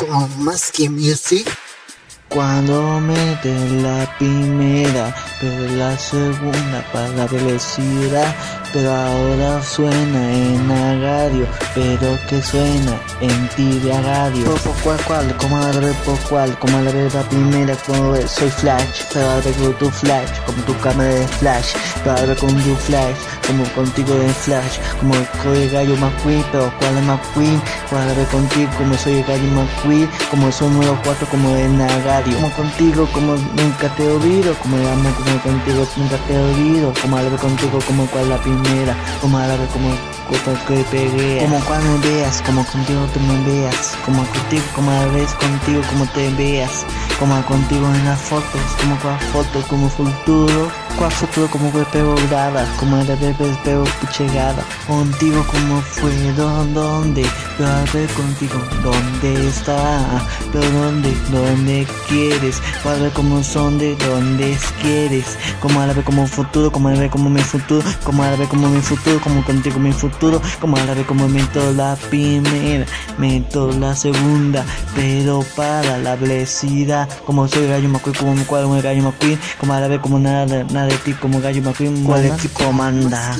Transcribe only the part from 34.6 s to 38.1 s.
amo, como contigo nunca te oído, como ver contigo, como